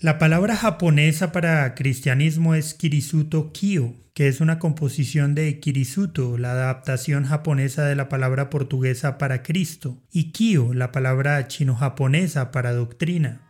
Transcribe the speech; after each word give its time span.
La 0.00 0.16
palabra 0.16 0.54
japonesa 0.54 1.32
para 1.32 1.74
cristianismo 1.74 2.54
es 2.54 2.72
Kirisuto 2.72 3.52
Kyo, 3.52 3.94
que 4.14 4.28
es 4.28 4.40
una 4.40 4.60
composición 4.60 5.34
de 5.34 5.58
Kirisuto, 5.58 6.38
la 6.38 6.52
adaptación 6.52 7.24
japonesa 7.24 7.84
de 7.84 7.96
la 7.96 8.08
palabra 8.08 8.48
portuguesa 8.48 9.18
para 9.18 9.42
Cristo, 9.42 10.00
y 10.12 10.30
Kyo, 10.30 10.72
la 10.72 10.92
palabra 10.92 11.48
chino-japonesa 11.48 12.52
para 12.52 12.74
doctrina. 12.74 13.40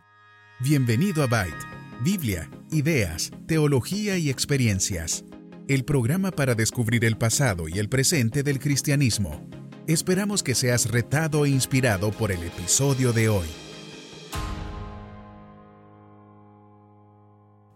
Bienvenido 0.59 1.21
a 1.21 1.27
Byte, 1.27 1.67
Biblia, 2.03 2.49
ideas, 2.71 3.31
teología 3.45 4.17
y 4.17 4.31
experiencias. 4.31 5.25
El 5.67 5.85
programa 5.85 6.31
para 6.31 6.55
descubrir 6.55 7.05
el 7.05 7.15
pasado 7.15 7.67
y 7.67 7.77
el 7.77 7.89
presente 7.89 8.41
del 8.41 8.57
cristianismo. 8.57 9.47
Esperamos 9.85 10.41
que 10.41 10.55
seas 10.55 10.89
retado 10.89 11.45
e 11.45 11.49
inspirado 11.49 12.09
por 12.09 12.31
el 12.31 12.41
episodio 12.41 13.13
de 13.13 13.29
hoy. 13.29 13.68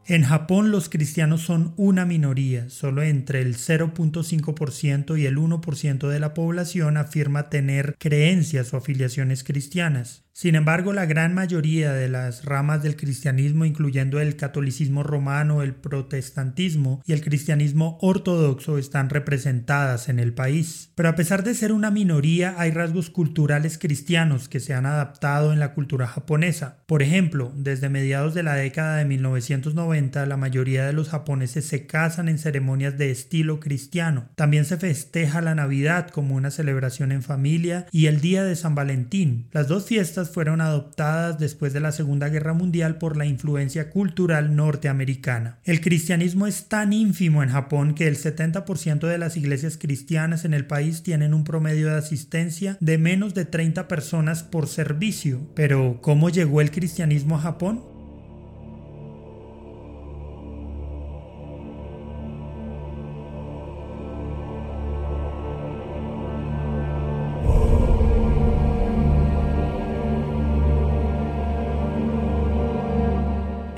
En 0.05 0.23
Japón 0.23 0.69
los 0.69 0.89
cristianos 0.89 1.43
son 1.43 1.73
una 1.77 2.05
minoría, 2.05 2.69
solo 2.69 3.03
entre 3.03 3.41
el 3.41 3.55
0.5% 3.55 5.17
y 5.17 5.25
el 5.25 5.37
1% 5.37 6.09
de 6.09 6.19
la 6.19 6.33
población 6.33 6.97
afirma 6.97 7.49
tener 7.49 7.95
creencias 7.99 8.73
o 8.73 8.77
afiliaciones 8.77 9.45
cristianas. 9.45 10.25
Sin 10.35 10.55
embargo, 10.55 10.93
la 10.93 11.05
gran 11.05 11.35
mayoría 11.35 11.93
de 11.93 12.09
las 12.09 12.43
ramas 12.43 12.81
del 12.81 12.95
cristianismo, 12.95 13.65
incluyendo 13.65 14.19
el 14.19 14.35
catolicismo 14.35 15.03
romano, 15.03 15.61
el 15.61 15.75
protestantismo 15.75 17.03
y 17.05 17.13
el 17.13 17.21
cristianismo 17.21 17.99
ortodoxo, 18.01 18.79
están 18.79 19.11
representadas 19.11 20.09
en 20.09 20.17
el 20.17 20.33
país. 20.33 20.89
Pero 20.95 21.09
a 21.09 21.15
pesar 21.15 21.43
de 21.43 21.53
ser 21.53 21.71
una 21.71 21.91
minoría, 21.91 22.55
hay 22.57 22.71
rasgos 22.71 23.11
culturales 23.11 23.77
cristianos 23.77 24.49
que 24.49 24.59
se 24.59 24.73
han 24.73 24.87
adaptado 24.87 25.53
en 25.53 25.59
la 25.59 25.75
cultura 25.75 26.07
japonesa. 26.07 26.77
Por 26.87 27.03
ejemplo, 27.03 27.53
desde 27.55 27.89
mediados 27.89 28.33
de 28.33 28.41
la 28.41 28.55
década 28.55 28.97
de 28.97 29.05
1990, 29.05 30.25
la 30.25 30.37
mayoría 30.37 30.87
de 30.87 30.93
los 30.93 31.09
japoneses 31.09 31.65
se 31.65 31.85
casan 31.85 32.27
en 32.27 32.39
ceremonias 32.39 32.97
de 32.97 33.11
estilo 33.11 33.59
cristiano. 33.59 34.29
También 34.33 34.65
se 34.65 34.77
festeja 34.77 35.41
la 35.41 35.53
Navidad 35.53 36.09
como 36.09 36.33
una 36.33 36.49
celebración 36.49 37.11
en 37.11 37.21
familia 37.21 37.85
y 37.91 38.07
el 38.07 38.19
Día 38.19 38.43
de 38.43 38.55
San 38.55 38.73
Valentín. 38.73 39.47
Las 39.51 39.67
dos 39.67 39.85
fiestas 39.85 40.22
fueron 40.29 40.61
adoptadas 40.61 41.39
después 41.39 41.73
de 41.73 41.79
la 41.79 41.91
Segunda 41.91 42.29
Guerra 42.29 42.53
Mundial 42.53 42.97
por 42.97 43.17
la 43.17 43.25
influencia 43.25 43.89
cultural 43.89 44.55
norteamericana. 44.55 45.59
El 45.63 45.81
cristianismo 45.81 46.47
es 46.47 46.67
tan 46.67 46.93
ínfimo 46.93 47.43
en 47.43 47.49
Japón 47.49 47.95
que 47.95 48.07
el 48.07 48.17
70% 48.17 49.07
de 49.07 49.17
las 49.17 49.37
iglesias 49.37 49.77
cristianas 49.77 50.45
en 50.45 50.53
el 50.53 50.65
país 50.65 51.03
tienen 51.03 51.33
un 51.33 51.43
promedio 51.43 51.87
de 51.87 51.97
asistencia 51.97 52.77
de 52.79 52.97
menos 52.97 53.33
de 53.33 53.45
30 53.45 53.87
personas 53.87 54.43
por 54.43 54.67
servicio. 54.67 55.49
Pero, 55.55 55.99
¿cómo 56.01 56.29
llegó 56.29 56.61
el 56.61 56.71
cristianismo 56.71 57.37
a 57.37 57.41
Japón? 57.41 57.92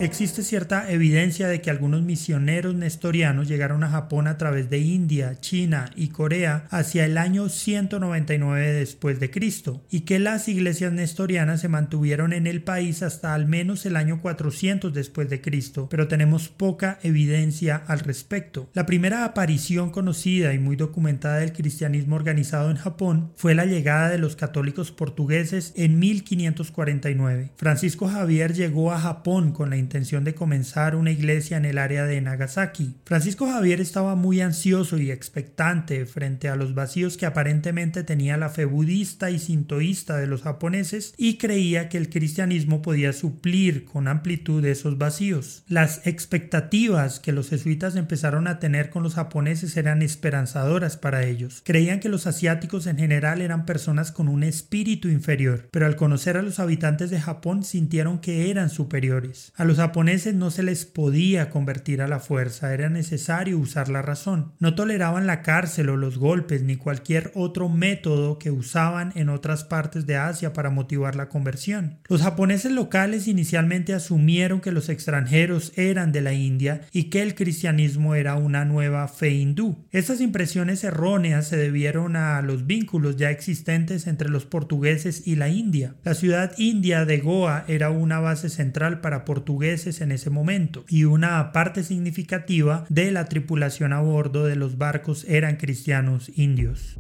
Existe 0.06 0.44
cierta 0.44 0.92
evidencia 0.92 1.48
de 1.48 1.62
que 1.62 1.72
algunos 1.72 2.04
misioneros 2.04 2.76
nestorianos 2.76 3.48
llegaron 3.48 3.84
a 3.84 3.90
Japón 3.90 4.28
a 4.28 4.38
través 4.38 4.70
de 4.70 4.78
India, 4.78 5.40
China 5.42 5.90
y 5.96 6.10
Corea 6.10 6.68
hacia 6.70 7.06
el 7.06 7.18
año 7.18 7.50
199 7.50 8.72
después 8.72 9.20
de 9.20 9.32
Cristo 9.32 9.82
y 9.90 10.02
que 10.02 10.20
las 10.20 10.48
iglesias 10.48 10.94
nestorianas 10.94 11.62
se 11.62 11.70
mantuvieron 11.70 12.34
en 12.34 12.46
el 12.46 12.62
país 12.62 13.02
hasta 13.02 13.34
al 13.34 13.48
menos 13.48 13.84
el 13.88 13.96
año 13.96 14.22
400 14.22 14.94
después 14.94 15.28
de 15.28 15.42
Cristo, 15.42 15.88
pero 15.90 16.08
tenemos 16.08 16.50
poca 16.50 17.00
evidencia 17.02 17.76
al 17.76 18.02
respecto. 18.02 18.70
La 18.76 18.86
primera 18.86 19.26
aparición 19.26 19.90
conocida 19.90 20.54
y 20.54 20.60
muy 20.60 20.76
documentada 20.76 21.38
del 21.38 21.52
cristianismo 21.52 22.16
organizado 22.16 22.70
en 22.70 22.78
Japón 22.78 23.32
fue 23.38 23.56
la 23.56 23.66
llegada 23.66 24.10
de 24.10 24.20
los 24.20 24.36
católicos 24.36 24.92
portugueses 24.92 25.74
en 25.76 25.98
1549. 25.98 27.50
Francisco 27.58 28.08
Javier 28.08 28.54
llegó 28.54 28.92
a 28.92 29.00
Japón 29.00 29.52
con 29.52 29.72
la 29.72 29.78
intención 29.78 29.95
de 29.96 30.36
comenzar 30.36 30.94
una 30.94 31.12
iglesia 31.12 31.56
en 31.56 31.64
el 31.64 31.78
área 31.78 32.06
de 32.06 32.20
Nagasaki. 32.20 32.96
Francisco 33.06 33.48
Javier 33.48 33.80
estaba 33.80 34.16
muy 34.16 34.42
ansioso 34.42 34.98
y 34.98 35.10
expectante 35.10 36.06
frente 36.06 36.50
a 36.50 36.58
los 36.58 36.76
vacíos 36.76 37.16
que 37.16 37.26
aparentemente 37.26 38.04
tenía 38.04 38.36
la 38.36 38.50
fe 38.50 38.66
budista 38.66 39.32
y 39.32 39.40
sintoísta 39.40 40.18
de 40.18 40.28
los 40.28 40.42
japoneses 40.42 41.14
y 41.18 41.38
creía 41.38 41.88
que 41.88 41.98
el 41.98 42.10
cristianismo 42.10 42.82
podía 42.82 43.14
suplir 43.14 43.86
con 43.86 44.10
amplitud 44.10 44.66
esos 44.66 44.98
vacíos. 44.98 45.64
Las 45.70 46.06
expectativas 46.06 47.22
que 47.22 47.32
los 47.32 47.50
jesuitas 47.50 47.96
empezaron 47.96 48.48
a 48.48 48.60
tener 48.60 48.90
con 48.90 49.02
los 49.02 49.16
japoneses 49.16 49.78
eran 49.78 50.02
esperanzadoras 50.02 50.98
para 50.98 51.24
ellos. 51.24 51.62
Creían 51.64 52.02
que 52.02 52.10
los 52.10 52.28
asiáticos 52.28 52.86
en 52.88 52.98
general 52.98 53.40
eran 53.40 53.66
personas 53.66 54.12
con 54.12 54.28
un 54.28 54.44
espíritu 54.44 55.08
inferior, 55.08 55.70
pero 55.72 55.86
al 55.86 55.96
conocer 55.96 56.36
a 56.36 56.42
los 56.42 56.60
habitantes 56.60 57.10
de 57.12 57.22
Japón 57.22 57.64
sintieron 57.64 58.20
que 58.20 58.52
eran 58.52 58.70
superiores. 58.70 59.54
Japoneses 59.78 60.34
no 60.36 60.52
se 60.52 60.64
les 60.64 60.86
podía 60.86 61.50
convertir 61.50 62.02
a 62.02 62.08
la 62.08 62.20
fuerza, 62.20 62.74
era 62.74 62.90
necesario 62.90 63.58
usar 63.58 63.90
la 63.90 64.02
razón. 64.02 64.54
No 64.60 64.76
toleraban 64.76 65.28
la 65.28 65.42
cárcel 65.42 65.90
o 65.90 65.98
los 65.98 66.18
golpes 66.18 66.62
ni 66.62 66.76
cualquier 66.76 67.32
otro 67.36 67.70
método 67.70 68.40
que 68.40 68.52
usaban 68.52 69.12
en 69.16 69.30
otras 69.30 69.64
partes 69.64 70.06
de 70.06 70.18
Asia 70.18 70.54
para 70.54 70.70
motivar 70.70 71.16
la 71.16 71.30
conversión. 71.30 72.00
Los 72.08 72.22
japoneses 72.22 72.72
locales 72.72 73.28
inicialmente 73.28 73.94
asumieron 73.94 74.62
que 74.62 74.72
los 74.72 74.90
extranjeros 74.90 75.72
eran 75.76 76.12
de 76.12 76.22
la 76.22 76.34
India 76.34 76.82
y 76.92 77.06
que 77.06 77.22
el 77.22 77.36
cristianismo 77.36 78.16
era 78.16 78.36
una 78.36 78.66
nueva 78.66 79.08
fe 79.08 79.32
hindú. 79.32 79.86
Estas 79.92 80.22
impresiones 80.22 80.84
erróneas 80.84 81.48
se 81.48 81.58
debieron 81.58 82.16
a 82.16 82.42
los 82.42 82.68
vínculos 82.68 83.16
ya 83.18 83.32
existentes 83.32 84.08
entre 84.08 84.30
los 84.30 84.46
portugueses 84.46 85.28
y 85.28 85.36
la 85.36 85.50
India. 85.50 85.96
La 86.04 86.14
ciudad 86.14 86.54
india 86.58 87.06
de 87.06 87.18
Goa 87.20 87.66
era 87.68 87.90
una 87.90 88.20
base 88.20 88.50
central 88.50 89.02
para 89.02 89.26
portugueses 89.26 89.65
en 89.66 90.12
ese 90.12 90.30
momento 90.30 90.86
y 90.88 91.06
una 91.06 91.52
parte 91.52 91.84
significativa 91.84 92.86
de 92.90 93.12
la 93.12 93.26
tripulación 93.26 93.94
a 93.94 94.00
bordo 94.00 94.46
de 94.46 94.56
los 94.56 94.78
barcos 94.78 95.26
eran 95.28 95.56
cristianos 95.56 96.32
indios. 96.36 97.00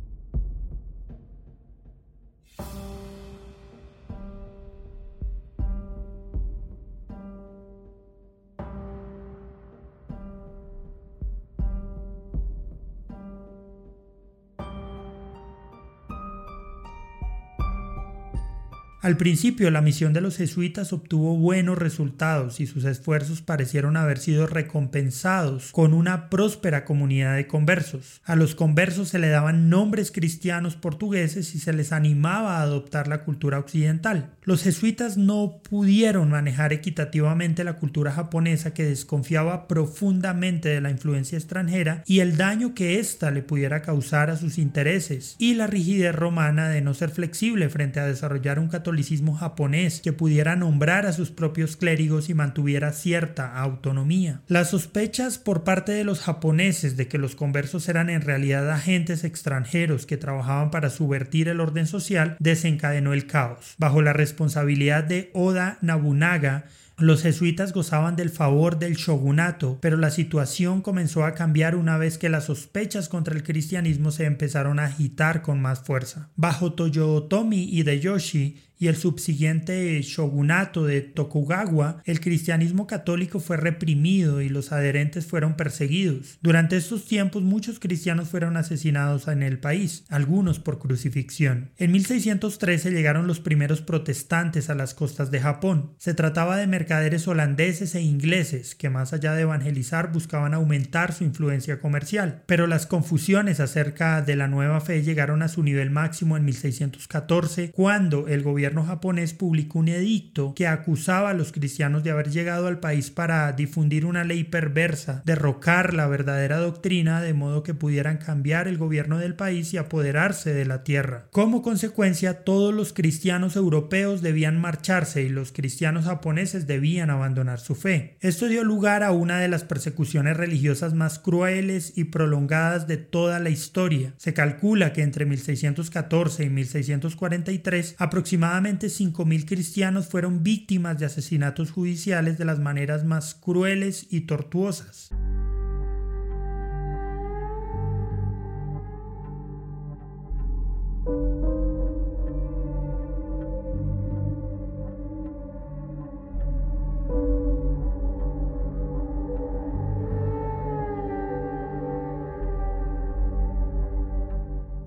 Al 19.05 19.17
principio 19.17 19.69
la 19.69 19.81
misión 19.81 20.13
de 20.13 20.21
los 20.21 20.38
jesuitas 20.38 20.91
obtuvo 20.91 21.38
buenos 21.38 21.77
resultados 21.77 22.59
y 22.59 22.66
sus 22.66 22.85
esfuerzos 22.85 23.43
parecieron 23.43 23.97
haber 23.97 24.17
sido 24.17 24.47
recompensados 24.47 25.71
con 25.73 25.93
una 25.93 26.27
próspera 26.31 26.85
comunidad 26.85 27.35
de 27.35 27.45
conversos. 27.45 28.19
A 28.25 28.35
los 28.35 28.55
conversos 28.55 29.09
se 29.09 29.19
le 29.19 29.29
daban 29.29 29.69
nombres 29.69 30.11
cristianos 30.11 30.75
portugueses 30.75 31.53
y 31.53 31.59
se 31.59 31.71
les 31.71 31.91
animaba 31.91 32.57
a 32.57 32.61
adoptar 32.63 33.07
la 33.07 33.23
cultura 33.23 33.59
occidental. 33.59 34.31
Los 34.41 34.63
jesuitas 34.63 35.17
no 35.17 35.61
pudieron 35.69 36.31
manejar 36.31 36.73
equitativamente 36.73 37.63
la 37.63 37.73
cultura 37.73 38.11
japonesa 38.11 38.73
que 38.73 38.85
desconfiaba 38.85 39.67
profundamente 39.67 40.69
de 40.69 40.81
la 40.81 40.89
influencia 40.89 41.37
extranjera 41.37 42.01
y 42.07 42.22
el 42.22 42.37
daño 42.37 42.73
que 42.73 42.99
ésta 42.99 43.29
le 43.29 43.43
pudiera 43.43 43.83
causar 43.83 44.31
a 44.31 44.37
sus 44.37 44.57
intereses 44.57 45.35
y 45.37 45.53
la 45.53 45.67
rigidez 45.67 46.16
romana 46.16 46.69
de 46.69 46.81
no 46.81 46.95
ser 46.95 47.11
flexible 47.11 47.69
frente 47.69 47.99
a 47.99 48.07
desarrollar 48.07 48.57
un 48.57 48.67
catolicismo 48.67 48.94
japonés 49.38 50.01
que 50.01 50.13
pudiera 50.13 50.56
nombrar 50.56 51.06
a 51.06 51.13
sus 51.13 51.31
propios 51.31 51.75
clérigos 51.75 52.29
y 52.29 52.33
mantuviera 52.33 52.91
cierta 52.91 53.57
autonomía. 53.59 54.41
Las 54.47 54.70
sospechas 54.72 55.37
por 55.37 55.64
parte 55.64 55.91
de 55.91 56.03
los 56.03 56.22
japoneses 56.22 56.97
de 56.97 57.08
que 57.08 57.17
los 57.17 57.35
conversos 57.35 57.90
eran 57.90 58.09
en 58.09 58.22
realidad 58.22 58.70
agentes 58.72 59.23
extranjeros 59.23 60.05
que 60.05 60.17
trabajaban 60.17 60.72
para 60.72 60.90
subvertir 60.90 61.47
el 61.47 61.59
orden 61.59 61.87
social 61.87 62.37
desencadenó 62.40 63.14
el 63.14 63.28
caos. 63.28 63.75
Bajo 63.78 64.02
la 64.02 64.14
responsabilidad 64.14 65.03
de 65.03 65.31
Oda 65.34 65.78
Nobunaga, 65.81 66.66
los 66.97 67.23
jesuitas 67.23 67.73
gozaban 67.73 68.16
del 68.16 68.29
favor 68.29 68.79
del 68.79 68.96
shogunato, 68.96 69.79
pero 69.81 69.97
la 69.97 70.11
situación 70.11 70.81
comenzó 70.81 71.25
a 71.25 71.34
cambiar 71.34 71.75
una 71.75 71.97
vez 71.97 72.17
que 72.17 72.29
las 72.29 72.46
sospechas 72.46 73.09
contra 73.09 73.35
el 73.35 73.43
cristianismo 73.43 74.11
se 74.11 74.23
empezaron 74.23 74.79
a 74.79 74.85
agitar 74.85 75.41
con 75.41 75.61
más 75.61 75.81
fuerza. 75.81 76.29
Bajo 76.37 76.72
Toyotomi 76.72 77.64
Hideyoshi, 77.64 78.61
y 78.77 78.87
el 78.87 78.95
subsiguiente 78.95 80.01
shogunato 80.01 80.85
de 80.85 81.01
Tokugawa, 81.01 82.01
el 82.05 82.19
cristianismo 82.19 82.87
católico 82.87 83.39
fue 83.39 83.57
reprimido 83.57 84.41
y 84.41 84.49
los 84.49 84.72
adherentes 84.72 85.25
fueron 85.25 85.55
perseguidos. 85.55 86.37
Durante 86.41 86.77
estos 86.77 87.05
tiempos 87.05 87.43
muchos 87.43 87.79
cristianos 87.79 88.29
fueron 88.29 88.57
asesinados 88.57 89.27
en 89.27 89.43
el 89.43 89.59
país, 89.59 90.05
algunos 90.09 90.59
por 90.59 90.79
crucifixión. 90.79 91.72
En 91.77 91.91
1613 91.91 92.91
llegaron 92.91 93.27
los 93.27 93.39
primeros 93.39 93.81
protestantes 93.81 94.69
a 94.69 94.75
las 94.75 94.93
costas 94.93 95.31
de 95.31 95.39
Japón. 95.39 95.91
Se 95.97 96.13
trataba 96.13 96.57
de 96.57 96.67
mercaderes 96.67 97.27
holandeses 97.27 97.95
e 97.95 98.01
ingleses 98.01 98.75
que 98.75 98.89
más 98.89 99.13
allá 99.13 99.33
de 99.33 99.43
evangelizar 99.43 100.11
buscaban 100.11 100.53
aumentar 100.53 101.13
su 101.13 101.23
influencia 101.23 101.79
comercial, 101.79 102.43
pero 102.45 102.67
las 102.67 102.85
confusiones 102.85 103.59
acerca 103.59 104.22
de 104.22 104.35
la 104.35 104.47
nueva 104.47 104.81
fe 104.81 105.01
llegaron 105.01 105.41
a 105.41 105.47
su 105.47 105.63
nivel 105.63 105.89
máximo 105.89 106.37
en 106.37 106.45
1614 106.45 107.72
cuando 107.72 108.27
el 108.27 108.43
gobierno 108.43 108.65
japonés 108.73 109.34
publicó 109.34 109.79
un 109.79 109.88
edicto 109.88 110.53
que 110.56 110.67
acusaba 110.67 111.29
a 111.29 111.34
los 111.34 111.52
cristianos 111.52 112.03
de 112.03 112.12
haber 112.12 112.29
llegado 112.29 112.67
al 112.67 112.79
país 112.79 113.12
para 113.12 113.52
difundir 113.53 114.06
una 114.06 114.23
ley 114.23 114.44
perversa, 114.44 115.22
derrocar 115.26 115.94
la 115.94 116.08
verdadera 116.08 116.58
doctrina 116.58 117.22
de 117.22 117.34
modo 117.34 117.64
que 117.64 117.73
pudieran 117.73 118.17
cambiar 118.17 118.67
el 118.67 118.78
gobierno 118.78 119.20
del 119.20 119.35
país 119.35 119.73
y 119.73 119.78
apoderarse 119.78 120.53
de 120.53 120.66
la 120.66 120.84
tierra. 120.84 121.28
Como 121.32 121.62
consecuencia, 121.62 122.44
todos 122.44 122.73
los 122.73 122.94
cristianos 122.94 123.56
europeos 123.56 124.22
debían 124.22 124.59
marcharse 124.59 125.23
y 125.23 125.29
los 125.29 125.52
cristianos 125.52 126.06
japoneses 126.06 126.68
debían 126.68 127.09
abandonar 127.09 127.59
su 127.59 127.76
fe. 127.76 128.18
Esto 128.22 128.47
dio 128.47 128.64
lugar 128.64 129.03
a 129.03 129.11
una 129.11 129.40
de 129.40 129.47
las 129.47 129.64
persecuciones 129.64 130.38
religiosas 130.38 130.94
más 130.94 131.20
crueles 131.20 131.94
y 131.96 132.06
prolongadas 132.06 132.88
de 132.88 132.97
toda 132.97 133.40
la 133.40 133.50
historia. 133.50 134.14
Se 134.18 134.34
calcula 134.34 134.94
que 134.94 135.02
entre 135.02 135.26
1614 135.26 136.44
y 136.44 136.50
1643 136.50 137.96
aproximadamente 137.97 138.54
5.000 138.63 139.46
cristianos 139.46 140.07
fueron 140.07 140.43
víctimas 140.43 140.99
de 140.99 141.05
asesinatos 141.05 141.72
judiciales 141.72 142.37
de 142.37 142.46
las 142.46 142.59
maneras 142.59 143.03
más 143.03 143.35
crueles 143.35 144.07
y 144.09 144.22
tortuosas. 144.22 145.11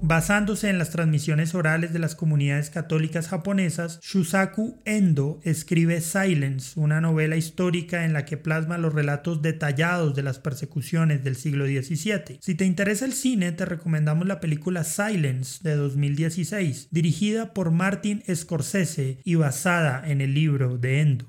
Basándose 0.09 0.71
en 0.71 0.79
las 0.79 0.89
transmisiones 0.89 1.55
orales 1.55 1.93
de 1.93 1.99
las 1.99 2.15
comunidades 2.15 2.71
católicas 2.71 3.29
japonesas, 3.29 4.01
Shusaku 4.01 4.81
Endo 4.87 5.39
escribe 5.43 6.01
Silence, 6.01 6.81
una 6.81 7.03
novela 7.03 7.37
histórica 7.37 8.07
en 8.07 8.15
la 8.15 8.25
que 8.25 8.39
plasma 8.39 8.79
los 8.79 8.95
relatos 8.95 9.43
detallados 9.43 10.15
de 10.15 10.23
las 10.23 10.39
persecuciones 10.39 11.25
del 11.25 11.37
siglo 11.37 11.67
XVII. 11.67 12.39
Si 12.41 12.55
te 12.55 12.65
interesa 12.65 13.05
el 13.05 13.13
cine, 13.13 13.53
te 13.53 13.67
recomendamos 13.67 14.27
la 14.27 14.41
película 14.41 14.83
Silence 14.83 15.59
de 15.63 15.77
2016, 15.77 16.89
dirigida 16.91 17.53
por 17.53 17.71
Martin 17.71 18.23
Scorsese 18.35 19.21
y 19.25 19.35
basada 19.35 20.09
en 20.09 20.23
el 20.23 20.33
libro 20.33 20.79
de 20.79 21.03
Endo. 21.03 21.27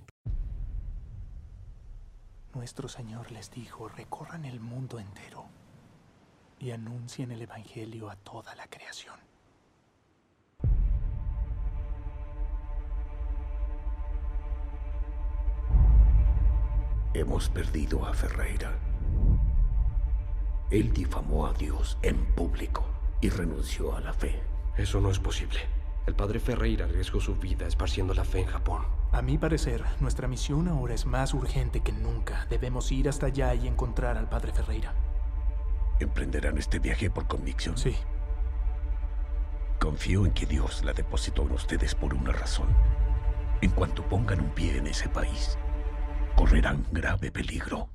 Nuestro 2.56 2.88
Señor 2.88 3.30
les 3.34 3.52
dijo, 3.52 3.90
recorran 3.90 4.46
el 4.46 4.62
mundo 4.62 5.02
entero 5.02 5.59
y 6.60 6.72
anuncien 6.72 7.32
el 7.32 7.42
Evangelio 7.42 8.10
a 8.10 8.16
toda 8.16 8.56
la 8.56 8.68
creación. 8.68 9.16
Hemos 17.14 17.50
perdido 17.50 18.06
a 18.06 18.14
Ferreira. 18.14 18.78
Él 20.70 20.94
difamó 20.94 21.48
a 21.48 21.54
Dios 21.54 21.98
en 22.04 22.18
público 22.36 22.86
y 23.20 23.30
renunció 23.30 23.96
a 23.96 24.00
la 24.00 24.14
fe. 24.14 24.40
Eso 24.78 25.02
no 25.02 25.10
es 25.10 25.20
posible. 25.20 25.60
El 26.06 26.16
padre 26.16 26.40
Ferreira 26.40 26.86
arriesgó 26.86 27.20
su 27.20 27.36
vida 27.36 27.66
esparciendo 27.68 28.14
la 28.14 28.24
fe 28.24 28.42
en 28.42 28.46
Japón. 28.46 28.84
A 29.12 29.22
mi 29.22 29.38
parecer, 29.38 29.84
nuestra 30.00 30.28
misión 30.28 30.68
ahora 30.68 30.94
es 30.94 31.06
más 31.06 31.34
urgente 31.34 31.82
que 31.82 31.92
nunca. 31.92 32.46
Debemos 32.50 32.92
ir 32.92 33.10
hasta 33.10 33.26
allá 33.26 33.56
y 33.56 33.68
encontrar 33.68 34.18
al 34.18 34.30
padre 34.30 34.54
Ferreira. 34.54 34.94
¿Emprenderán 36.00 36.58
este 36.58 36.80
viaje 36.80 37.10
por 37.10 37.28
convicción? 37.28 37.78
Sí. 37.78 37.96
Confío 39.80 40.26
en 40.26 40.32
que 40.32 40.46
Dios 40.46 40.84
la 40.84 40.94
depositó 40.94 41.44
en 41.44 41.52
ustedes 41.52 41.94
por 41.96 42.14
una 42.14 42.32
razón. 42.32 42.68
En 43.62 43.72
cuanto 43.72 44.08
pongan 44.08 44.40
un 44.40 44.50
pie 44.52 44.78
en 44.78 44.88
ese 44.88 45.10
país, 45.10 45.58
correrán 46.36 46.86
grave 46.92 47.32
peligro. 47.32 47.90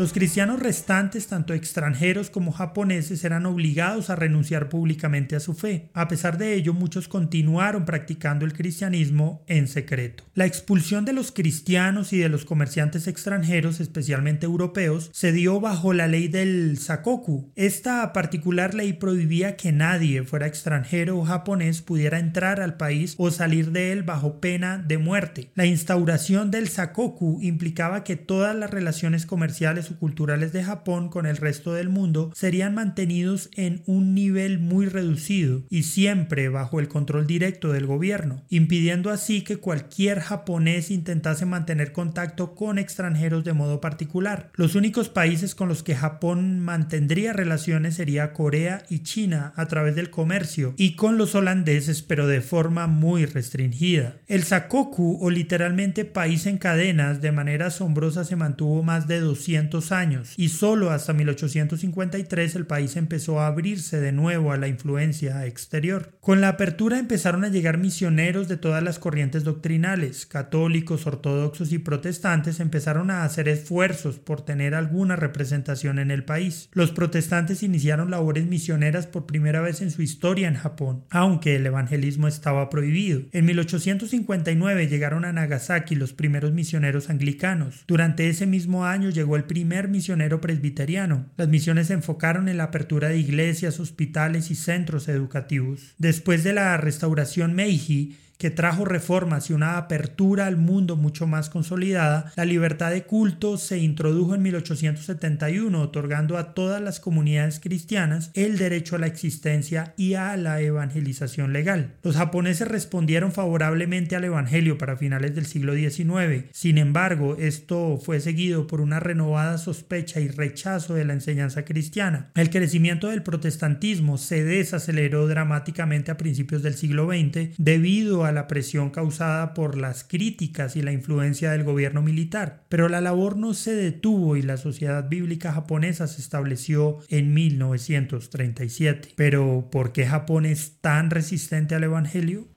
Los 0.00 0.14
cristianos 0.14 0.60
restantes, 0.60 1.26
tanto 1.26 1.52
extranjeros 1.52 2.30
como 2.30 2.52
japoneses, 2.52 3.22
eran 3.22 3.44
obligados 3.44 4.08
a 4.08 4.16
renunciar 4.16 4.70
públicamente 4.70 5.36
a 5.36 5.40
su 5.40 5.52
fe. 5.52 5.90
A 5.92 6.08
pesar 6.08 6.38
de 6.38 6.54
ello, 6.54 6.72
muchos 6.72 7.06
continuaron 7.06 7.84
practicando 7.84 8.46
el 8.46 8.54
cristianismo 8.54 9.44
en 9.46 9.68
secreto. 9.68 10.24
La 10.32 10.46
expulsión 10.46 11.04
de 11.04 11.12
los 11.12 11.32
cristianos 11.32 12.14
y 12.14 12.18
de 12.18 12.30
los 12.30 12.46
comerciantes 12.46 13.08
extranjeros, 13.08 13.78
especialmente 13.78 14.46
europeos, 14.46 15.10
se 15.12 15.32
dio 15.32 15.60
bajo 15.60 15.92
la 15.92 16.06
ley 16.06 16.28
del 16.28 16.78
Sakoku. 16.78 17.52
Esta 17.54 18.14
particular 18.14 18.72
ley 18.72 18.94
prohibía 18.94 19.56
que 19.56 19.70
nadie, 19.70 20.24
fuera 20.24 20.46
extranjero 20.46 21.18
o 21.18 21.26
japonés, 21.26 21.82
pudiera 21.82 22.18
entrar 22.18 22.62
al 22.62 22.78
país 22.78 23.16
o 23.18 23.30
salir 23.30 23.70
de 23.70 23.92
él 23.92 24.02
bajo 24.02 24.40
pena 24.40 24.78
de 24.78 24.96
muerte. 24.96 25.50
La 25.54 25.66
instauración 25.66 26.50
del 26.50 26.70
Sakoku 26.70 27.38
implicaba 27.42 28.02
que 28.02 28.16
todas 28.16 28.56
las 28.56 28.70
relaciones 28.70 29.26
comerciales 29.26 29.89
culturales 29.98 30.52
de 30.52 30.64
Japón 30.64 31.08
con 31.08 31.26
el 31.26 31.36
resto 31.36 31.74
del 31.74 31.88
mundo 31.88 32.32
serían 32.34 32.74
mantenidos 32.74 33.50
en 33.56 33.82
un 33.86 34.14
nivel 34.14 34.58
muy 34.58 34.86
reducido 34.86 35.62
y 35.70 35.84
siempre 35.84 36.48
bajo 36.48 36.80
el 36.80 36.88
control 36.88 37.26
directo 37.26 37.72
del 37.72 37.86
gobierno, 37.86 38.44
impidiendo 38.48 39.10
así 39.10 39.42
que 39.42 39.56
cualquier 39.56 40.20
japonés 40.20 40.90
intentase 40.90 41.46
mantener 41.46 41.92
contacto 41.92 42.54
con 42.54 42.78
extranjeros 42.78 43.44
de 43.44 43.52
modo 43.52 43.80
particular. 43.80 44.50
Los 44.54 44.74
únicos 44.74 45.08
países 45.08 45.54
con 45.54 45.68
los 45.68 45.82
que 45.82 45.96
Japón 45.96 46.60
mantendría 46.60 47.32
relaciones 47.32 47.96
sería 47.96 48.32
Corea 48.32 48.84
y 48.88 49.00
China 49.00 49.52
a 49.56 49.66
través 49.66 49.94
del 49.94 50.10
comercio 50.10 50.74
y 50.76 50.96
con 50.96 51.18
los 51.18 51.34
holandeses 51.34 52.02
pero 52.02 52.26
de 52.26 52.40
forma 52.40 52.86
muy 52.86 53.26
restringida. 53.26 54.16
El 54.26 54.42
Sakoku 54.42 55.18
o 55.20 55.30
literalmente 55.30 56.04
país 56.04 56.46
en 56.46 56.58
cadenas 56.58 57.20
de 57.20 57.32
manera 57.32 57.66
asombrosa 57.66 58.24
se 58.24 58.36
mantuvo 58.36 58.82
más 58.82 59.06
de 59.06 59.20
200 59.20 59.79
años 59.92 60.34
y 60.36 60.48
solo 60.48 60.90
hasta 60.90 61.12
1853 61.12 62.54
el 62.54 62.66
país 62.66 62.96
empezó 62.96 63.40
a 63.40 63.46
abrirse 63.46 64.00
de 64.00 64.12
nuevo 64.12 64.52
a 64.52 64.56
la 64.56 64.68
influencia 64.68 65.46
exterior. 65.46 66.10
Con 66.20 66.40
la 66.40 66.48
apertura 66.48 66.98
empezaron 66.98 67.44
a 67.44 67.48
llegar 67.48 67.78
misioneros 67.78 68.48
de 68.48 68.56
todas 68.56 68.82
las 68.82 68.98
corrientes 68.98 69.44
doctrinales, 69.44 70.26
católicos, 70.26 71.06
ortodoxos 71.06 71.72
y 71.72 71.78
protestantes 71.78 72.60
empezaron 72.60 73.10
a 73.10 73.24
hacer 73.24 73.48
esfuerzos 73.48 74.18
por 74.18 74.42
tener 74.42 74.74
alguna 74.74 75.16
representación 75.16 75.98
en 75.98 76.10
el 76.10 76.24
país. 76.24 76.68
Los 76.72 76.90
protestantes 76.90 77.62
iniciaron 77.62 78.10
labores 78.10 78.46
misioneras 78.46 79.06
por 79.06 79.26
primera 79.26 79.60
vez 79.60 79.80
en 79.80 79.90
su 79.90 80.02
historia 80.02 80.48
en 80.48 80.54
Japón, 80.54 81.04
aunque 81.10 81.56
el 81.56 81.66
evangelismo 81.66 82.28
estaba 82.28 82.68
prohibido. 82.70 83.22
En 83.32 83.46
1859 83.46 84.88
llegaron 84.88 85.24
a 85.24 85.32
Nagasaki 85.32 85.94
los 85.94 86.12
primeros 86.12 86.52
misioneros 86.52 87.10
anglicanos. 87.10 87.84
Durante 87.86 88.28
ese 88.28 88.46
mismo 88.46 88.84
año 88.84 89.10
llegó 89.10 89.36
el 89.36 89.44
primer 89.44 89.69
misionero 89.88 90.40
presbiteriano. 90.40 91.26
Las 91.36 91.48
misiones 91.48 91.88
se 91.88 91.94
enfocaron 91.94 92.48
en 92.48 92.56
la 92.56 92.64
apertura 92.64 93.08
de 93.08 93.18
iglesias, 93.18 93.80
hospitales 93.80 94.50
y 94.50 94.54
centros 94.54 95.08
educativos. 95.08 95.94
Después 95.98 96.44
de 96.44 96.52
la 96.52 96.76
restauración 96.76 97.54
Meiji, 97.54 98.16
que 98.40 98.50
trajo 98.50 98.86
reformas 98.86 99.50
y 99.50 99.52
una 99.52 99.76
apertura 99.76 100.46
al 100.46 100.56
mundo 100.56 100.96
mucho 100.96 101.26
más 101.26 101.50
consolidada, 101.50 102.32
la 102.36 102.46
libertad 102.46 102.90
de 102.90 103.02
culto 103.02 103.58
se 103.58 103.76
introdujo 103.76 104.34
en 104.34 104.40
1871, 104.40 105.78
otorgando 105.78 106.38
a 106.38 106.54
todas 106.54 106.80
las 106.80 107.00
comunidades 107.00 107.60
cristianas 107.60 108.30
el 108.32 108.56
derecho 108.56 108.96
a 108.96 108.98
la 108.98 109.08
existencia 109.08 109.92
y 109.98 110.14
a 110.14 110.38
la 110.38 110.62
evangelización 110.62 111.52
legal. 111.52 111.96
Los 112.02 112.16
japoneses 112.16 112.66
respondieron 112.66 113.30
favorablemente 113.30 114.16
al 114.16 114.24
Evangelio 114.24 114.78
para 114.78 114.96
finales 114.96 115.34
del 115.34 115.44
siglo 115.44 115.74
XIX. 115.74 116.46
Sin 116.50 116.78
embargo, 116.78 117.36
esto 117.38 118.00
fue 118.02 118.20
seguido 118.20 118.66
por 118.66 118.80
una 118.80 119.00
renovada 119.00 119.58
sospecha 119.58 120.18
y 120.18 120.28
rechazo 120.28 120.94
de 120.94 121.04
la 121.04 121.12
enseñanza 121.12 121.66
cristiana. 121.66 122.30
El 122.34 122.48
crecimiento 122.48 123.08
del 123.08 123.22
protestantismo 123.22 124.16
se 124.16 124.44
desaceleró 124.44 125.26
dramáticamente 125.26 126.10
a 126.10 126.16
principios 126.16 126.62
del 126.62 126.74
siglo 126.74 127.06
XX 127.06 127.50
debido 127.58 128.24
a 128.24 128.29
a 128.30 128.32
la 128.32 128.46
presión 128.46 128.90
causada 128.90 129.54
por 129.54 129.76
las 129.76 130.04
críticas 130.04 130.76
y 130.76 130.82
la 130.82 130.92
influencia 130.92 131.50
del 131.50 131.64
gobierno 131.64 132.02
militar, 132.02 132.64
pero 132.68 132.88
la 132.88 133.00
labor 133.00 133.36
no 133.36 133.54
se 133.54 133.74
detuvo 133.74 134.36
y 134.36 134.42
la 134.42 134.56
sociedad 134.56 135.08
bíblica 135.08 135.52
japonesa 135.52 136.06
se 136.06 136.20
estableció 136.20 136.98
en 137.08 137.34
1937. 137.34 139.10
Pero 139.16 139.68
¿por 139.70 139.92
qué 139.92 140.06
Japón 140.06 140.46
es 140.46 140.80
tan 140.80 141.10
resistente 141.10 141.74
al 141.74 141.84
Evangelio? 141.84 142.48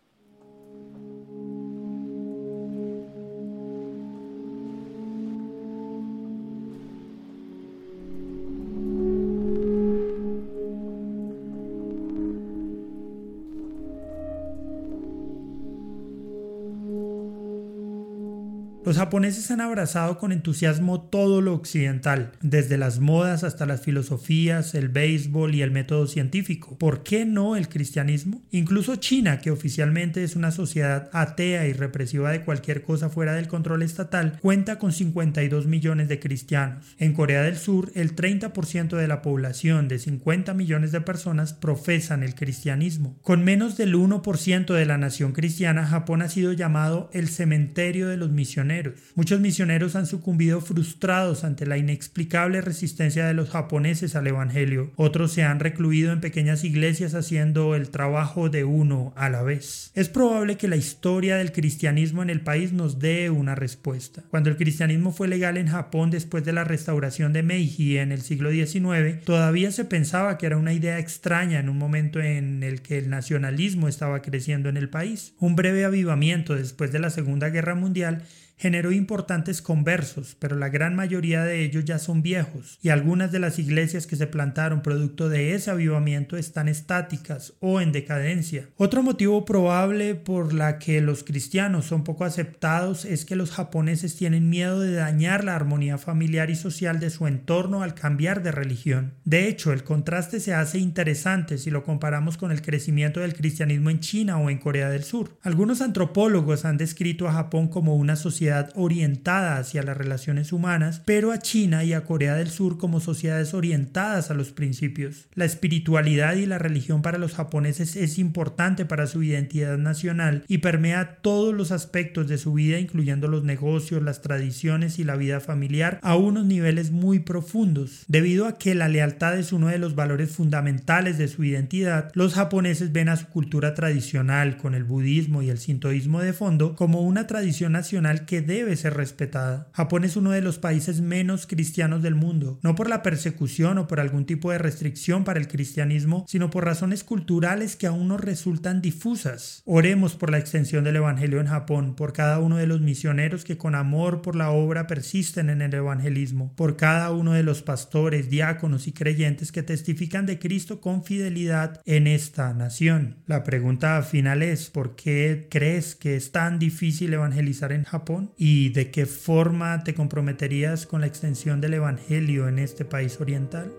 Los 18.93 19.00
japoneses 19.00 19.50
han 19.50 19.59
abrazado 19.59 20.19
con 20.19 20.31
entusiasmo 20.31 21.01
todo 21.01 21.41
lo 21.41 21.55
occidental, 21.55 22.33
desde 22.43 22.77
las 22.77 23.00
modas 23.00 23.43
hasta 23.43 23.65
las 23.65 23.81
filosofías, 23.81 24.75
el 24.75 24.89
béisbol 24.89 25.55
y 25.55 25.63
el 25.63 25.71
método 25.71 26.05
científico. 26.05 26.77
¿Por 26.77 27.01
qué 27.01 27.25
no 27.25 27.55
el 27.55 27.69
cristianismo? 27.69 28.43
Incluso 28.51 28.97
China, 28.97 29.39
que 29.39 29.50
oficialmente 29.50 30.23
es 30.23 30.35
una 30.35 30.51
sociedad 30.51 31.09
atea 31.12 31.65
y 31.65 31.73
represiva 31.73 32.29
de 32.29 32.43
cualquier 32.43 32.83
cosa 32.83 33.09
fuera 33.09 33.33
del 33.33 33.47
control 33.47 33.81
estatal, 33.81 34.38
cuenta 34.39 34.77
con 34.77 34.91
52 34.91 35.65
millones 35.65 36.07
de 36.07 36.19
cristianos. 36.19 36.95
En 37.00 37.13
Corea 37.13 37.41
del 37.41 37.57
Sur, 37.57 37.91
el 37.95 38.15
30% 38.15 38.95
de 38.95 39.07
la 39.07 39.23
población 39.23 39.88
de 39.88 39.97
50 39.97 40.53
millones 40.53 40.91
de 40.91 41.01
personas 41.01 41.53
profesan 41.53 42.21
el 42.21 42.35
cristianismo. 42.35 43.17
Con 43.23 43.43
menos 43.43 43.75
del 43.75 43.95
1% 43.95 44.71
de 44.71 44.85
la 44.85 45.00
nación 45.00 45.31
cristiana, 45.31 45.88
Japón 45.88 46.21
ha 46.21 46.29
sido 46.29 46.53
llamado 46.53 47.09
el 47.12 47.27
cementerio 47.27 48.07
de 48.07 48.17
los 48.17 48.29
misioneros 48.29 48.82
Muchos 49.15 49.39
misioneros 49.39 49.95
han 49.95 50.05
sucumbido 50.05 50.61
frustrados 50.61 51.43
ante 51.43 51.65
la 51.65 51.77
inexplicable 51.77 52.61
resistencia 52.61 53.25
de 53.25 53.33
los 53.33 53.49
japoneses 53.49 54.15
al 54.15 54.27
Evangelio. 54.27 54.91
Otros 54.95 55.31
se 55.31 55.43
han 55.43 55.59
recluido 55.59 56.11
en 56.11 56.21
pequeñas 56.21 56.63
iglesias 56.63 57.13
haciendo 57.13 57.75
el 57.75 57.89
trabajo 57.89 58.49
de 58.49 58.63
uno 58.63 59.13
a 59.15 59.29
la 59.29 59.43
vez. 59.43 59.91
Es 59.95 60.09
probable 60.09 60.57
que 60.57 60.67
la 60.67 60.75
historia 60.75 61.37
del 61.37 61.51
cristianismo 61.51 62.21
en 62.21 62.29
el 62.29 62.41
país 62.41 62.73
nos 62.73 62.99
dé 62.99 63.29
una 63.29 63.55
respuesta. 63.55 64.23
Cuando 64.29 64.49
el 64.49 64.57
cristianismo 64.57 65.11
fue 65.11 65.27
legal 65.27 65.57
en 65.57 65.67
Japón 65.67 66.11
después 66.11 66.43
de 66.43 66.53
la 66.53 66.63
restauración 66.63 67.33
de 67.33 67.43
Meiji 67.43 67.97
en 67.97 68.11
el 68.11 68.21
siglo 68.21 68.51
XIX, 68.51 69.23
todavía 69.23 69.71
se 69.71 69.85
pensaba 69.85 70.37
que 70.37 70.45
era 70.45 70.57
una 70.57 70.73
idea 70.73 70.99
extraña 70.99 71.59
en 71.59 71.69
un 71.69 71.77
momento 71.77 72.19
en 72.19 72.63
el 72.63 72.81
que 72.81 72.97
el 72.97 73.09
nacionalismo 73.09 73.87
estaba 73.87 74.21
creciendo 74.21 74.69
en 74.69 74.77
el 74.77 74.89
país. 74.89 75.33
Un 75.39 75.55
breve 75.55 75.85
avivamiento 75.85 76.55
después 76.55 76.91
de 76.91 76.99
la 76.99 77.09
Segunda 77.09 77.49
Guerra 77.49 77.75
Mundial 77.75 78.23
generó 78.63 78.93
importantes 78.93 79.62
conversos, 79.62 80.38
pero 80.39 80.55
la 80.55 80.70
gran 80.70 80.96
mayoría 80.96 81.43
de 81.43 81.65
ellos 81.65 81.84
ya 81.84 82.00
son 82.00 82.22
viejos, 82.22 82.79
y 82.82 82.88
algunas 82.88 83.29
de 83.29 83.39
las 83.39 83.60
iglesias 83.60 84.08
que 84.08 84.15
se 84.15 84.25
plantaron 84.25 84.82
producto 84.82 85.27
de 85.27 85.53
ese 85.53 85.70
avivamiento 85.70 86.38
están 86.38 86.70
estáticas 86.70 87.55
o 87.60 87.82
en 87.82 87.91
decadencia. 87.91 88.70
Otro 88.77 89.03
motivo 89.03 89.43
probable 89.43 90.15
por 90.15 90.53
la 90.53 90.79
que 90.79 91.01
los 91.01 91.25
cristianos 91.25 91.88
son 91.88 92.05
poco 92.05 92.24
aceptados 92.24 93.03
es 93.03 93.25
que 93.25 93.36
los 93.36 93.51
japoneses 93.51 94.15
tienen 94.15 94.50
miedo 94.50 94.79
de 94.79 94.93
dañar 94.93 95.43
la 95.43 95.58
armonía 95.58 95.98
familiar 95.98 96.50
y 96.50 96.55
social 96.55 97.01
de 97.01 97.10
su 97.10 97.27
entorno 97.27 97.84
al 97.84 97.96
cambiar 97.96 98.43
de 98.43 98.53
religión. 98.53 99.15
De 99.25 99.50
hecho, 99.50 99.74
el 99.74 99.84
contraste 99.84 100.39
se 100.39 100.53
hace 100.53 100.77
interesante 100.77 101.58
si 101.58 101.70
lo 101.70 101.84
comparamos 101.84 102.38
con 102.38 102.53
el 102.53 102.62
crecimiento 102.62 103.20
del 103.20 103.34
cristianismo 103.34 103.89
en 103.89 104.00
China 104.00 104.38
o 104.38 104.50
en 104.50 104.58
Corea 104.58 104.89
del 104.89 105.03
Sur. 105.03 105.38
Algunos 105.41 105.82
antropólogos 105.82 106.63
han 106.63 106.77
descrito 106.77 107.27
a 107.27 107.34
Japón 107.34 107.67
como 107.67 107.98
una 107.98 108.15
sociedad 108.15 108.52
orientada 108.75 109.57
hacia 109.57 109.83
las 109.83 109.98
relaciones 109.98 110.53
humanas, 110.53 111.01
pero 111.05 111.31
a 111.31 111.39
China 111.39 111.83
y 111.83 111.93
a 111.93 112.03
Corea 112.05 112.36
del 112.36 112.50
Sur 112.50 112.77
como 112.77 113.00
sociedades 113.00 113.53
orientadas 113.53 114.31
a 114.31 114.33
los 114.33 114.51
principios. 114.51 115.27
La 115.33 115.45
espiritualidad 115.45 116.36
y 116.36 116.45
la 116.45 116.60
religión 116.60 117.01
para 117.01 117.17
los 117.17 117.33
japoneses 117.33 117.95
es 117.95 118.19
importante 118.19 118.86
para 118.86 119.07
su 119.07 119.24
identidad 119.24 119.77
nacional 119.77 120.43
y 120.48 120.60
permea 120.60 121.17
todos 121.22 121.53
los 121.53 121.72
aspectos 121.72 122.27
de 122.27 122.38
su 122.38 122.53
vida, 122.53 122.79
incluyendo 122.79 123.27
los 123.27 123.43
negocios, 123.43 124.01
las 124.01 124.22
tradiciones 124.22 125.00
y 125.00 125.03
la 125.03 125.15
vida 125.15 125.39
familiar, 125.39 126.00
a 126.01 126.15
unos 126.15 126.45
niveles 126.45 126.91
muy 126.91 127.19
profundos. 127.19 128.03
Debido 128.07 128.45
a 128.48 128.57
que 128.57 128.75
la 128.75 128.88
lealtad 128.88 129.38
es 129.38 129.53
uno 129.53 129.67
de 129.67 129.79
los 129.79 129.95
valores 129.95 130.31
fundamentales 130.31 131.17
de 131.17 131.27
su 131.27 131.43
identidad, 131.43 132.12
los 132.13 132.33
japoneses 132.33 132.91
ven 132.91 133.10
a 133.10 133.17
su 133.17 133.27
cultura 133.27 133.74
tradicional, 133.74 134.57
con 134.57 134.75
el 134.75 134.83
budismo 134.83 135.41
y 135.41 135.50
el 135.50 135.57
sintoísmo 135.57 136.22
de 136.22 136.33
fondo, 136.33 136.75
como 136.75 137.01
una 137.01 137.27
tradición 137.27 137.72
nacional 137.72 138.25
que 138.25 138.32
debe 138.41 138.75
ser 138.75 138.95
respetada. 138.95 139.69
Japón 139.73 140.03
es 140.03 140.15
uno 140.15 140.31
de 140.31 140.41
los 140.41 140.59
países 140.59 141.01
menos 141.01 141.47
cristianos 141.47 142.01
del 142.01 142.15
mundo, 142.15 142.59
no 142.63 142.75
por 142.75 142.89
la 142.89 143.03
persecución 143.03 143.77
o 143.77 143.87
por 143.87 143.99
algún 143.99 144.25
tipo 144.25 144.51
de 144.51 144.57
restricción 144.57 145.23
para 145.23 145.39
el 145.39 145.47
cristianismo, 145.47 146.25
sino 146.27 146.49
por 146.49 146.65
razones 146.65 147.03
culturales 147.03 147.75
que 147.75 147.87
aún 147.87 148.07
nos 148.07 148.21
resultan 148.21 148.81
difusas. 148.81 149.61
Oremos 149.65 150.15
por 150.15 150.31
la 150.31 150.37
extensión 150.37 150.83
del 150.83 150.97
Evangelio 150.97 151.39
en 151.39 151.47
Japón, 151.47 151.95
por 151.95 152.13
cada 152.13 152.39
uno 152.39 152.57
de 152.57 152.67
los 152.67 152.81
misioneros 152.81 153.43
que 153.43 153.57
con 153.57 153.75
amor 153.75 154.21
por 154.21 154.35
la 154.35 154.51
obra 154.51 154.87
persisten 154.87 155.49
en 155.49 155.61
el 155.61 155.73
evangelismo, 155.73 156.53
por 156.55 156.77
cada 156.77 157.11
uno 157.11 157.33
de 157.33 157.43
los 157.43 157.61
pastores, 157.61 158.29
diáconos 158.29 158.87
y 158.87 158.91
creyentes 158.91 159.51
que 159.51 159.63
testifican 159.63 160.25
de 160.25 160.39
Cristo 160.39 160.81
con 160.81 161.03
fidelidad 161.03 161.81
en 161.85 162.07
esta 162.07 162.53
nación. 162.53 163.17
La 163.25 163.43
pregunta 163.43 164.01
final 164.03 164.41
es, 164.41 164.69
¿por 164.69 164.95
qué 164.95 165.47
crees 165.49 165.95
que 165.95 166.15
es 166.15 166.31
tan 166.31 166.59
difícil 166.59 167.13
evangelizar 167.13 167.71
en 167.71 167.83
Japón? 167.83 168.23
Y 168.38 168.70
de 168.70 168.92
qué 168.92 169.06
forma 169.06 169.84
te 169.84 169.94
comprometerías 169.94 170.86
con 170.86 171.01
la 171.01 171.08
extensión 171.08 171.62
del 171.62 171.75
Evangelio 171.75 172.48
en 172.48 172.60
este 172.60 172.86
país 172.86 173.20
oriental? 173.20 173.74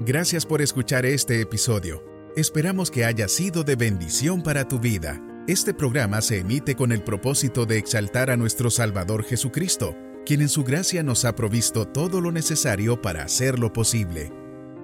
Gracias 0.00 0.46
por 0.46 0.62
escuchar 0.62 1.04
este 1.04 1.40
episodio. 1.40 2.02
Esperamos 2.36 2.90
que 2.90 3.04
haya 3.04 3.26
sido 3.28 3.64
de 3.64 3.74
bendición 3.74 4.42
para 4.42 4.68
tu 4.68 4.78
vida. 4.78 5.20
Este 5.48 5.74
programa 5.74 6.20
se 6.20 6.38
emite 6.38 6.76
con 6.76 6.92
el 6.92 7.02
propósito 7.02 7.66
de 7.66 7.78
exaltar 7.78 8.30
a 8.30 8.36
nuestro 8.36 8.70
Salvador 8.70 9.24
Jesucristo, 9.24 9.96
quien 10.24 10.42
en 10.42 10.48
su 10.48 10.62
gracia 10.62 11.02
nos 11.02 11.24
ha 11.24 11.34
provisto 11.34 11.86
todo 11.86 12.20
lo 12.20 12.30
necesario 12.30 13.02
para 13.02 13.24
hacerlo 13.24 13.72
posible. 13.72 14.37